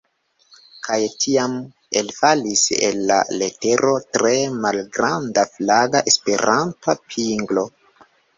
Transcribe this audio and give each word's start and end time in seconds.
Kaj 0.85 0.95
tiam 1.25 1.51
elfalis 2.01 2.63
el 2.87 2.97
la 3.11 3.17
letero 3.41 3.93
tre 4.17 4.33
malgranda 4.65 5.45
flaga 5.53 6.03
Esperanta 6.15 6.99
pinglo. 7.13 7.69